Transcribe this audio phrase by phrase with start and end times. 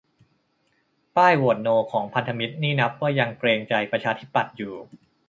[1.17, 4.73] ป้ายโหวตโนของพันธมิตรนี่นับว่ายังเกรงใจประชาธิปัตย์อยู่